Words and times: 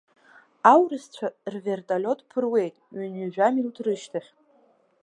Аурысцәа 0.71 1.27
рвертолиот 1.53 2.19
ԥыруеит 2.29 2.75
ҩынҩажәа 2.97 3.47
минуҭ 3.53 3.77
рышьҭахь. 3.85 4.29